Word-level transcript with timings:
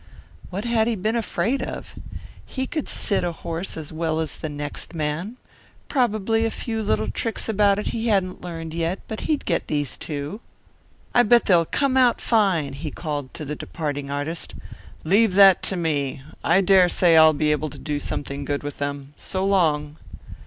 What 0.49 0.65
had 0.65 0.87
he 0.87 0.95
been 0.95 1.15
afraid 1.15 1.61
of? 1.61 1.93
He 2.43 2.65
could 2.65 2.89
sit 2.89 3.23
a 3.23 3.31
horse 3.31 3.77
as 3.77 3.93
well 3.93 4.19
as 4.19 4.35
the 4.35 4.49
next 4.49 4.95
man; 4.95 5.37
probably 5.89 6.43
a 6.43 6.49
few 6.49 6.81
little 6.81 7.11
tricks 7.11 7.47
about 7.47 7.77
it 7.77 7.89
he 7.89 8.07
hadn't 8.07 8.41
learned 8.41 8.73
yet, 8.73 9.01
but 9.07 9.19
he'd 9.29 9.45
get 9.45 9.67
these, 9.67 9.97
too. 9.97 10.41
"I 11.13 11.21
bet 11.21 11.45
they'll 11.45 11.65
come 11.65 11.97
out 11.97 12.19
fine," 12.19 12.73
he 12.73 12.89
called 12.89 13.31
to 13.35 13.45
the 13.45 13.55
departing 13.55 14.09
artist. 14.09 14.55
"Leave 15.03 15.35
that 15.35 15.61
to 15.69 15.75
me. 15.75 16.23
I 16.43 16.61
dare 16.61 16.89
say 16.89 17.15
I'll 17.15 17.33
be 17.33 17.51
able 17.51 17.69
to 17.69 17.77
do 17.77 17.99
something 17.99 18.43
good 18.43 18.63
with 18.63 18.79
them. 18.79 19.13
So 19.17 19.45
long." 19.45 19.97